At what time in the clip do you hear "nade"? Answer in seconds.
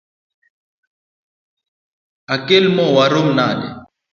3.37-3.67